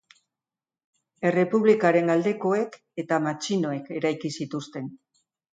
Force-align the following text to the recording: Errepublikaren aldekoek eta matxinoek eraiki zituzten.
Errepublikaren 1.31 2.09
aldekoek 2.15 2.79
eta 3.05 3.21
matxinoek 3.29 3.93
eraiki 4.01 4.37
zituzten. 4.39 4.93